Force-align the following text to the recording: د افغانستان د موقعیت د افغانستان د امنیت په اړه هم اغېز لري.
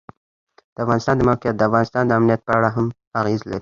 د 0.75 0.77
افغانستان 0.85 1.15
د 1.17 1.21
موقعیت 1.29 1.55
د 1.57 1.61
افغانستان 1.69 2.03
د 2.05 2.11
امنیت 2.19 2.41
په 2.43 2.51
اړه 2.57 2.69
هم 2.75 2.85
اغېز 3.19 3.39
لري. 3.49 3.59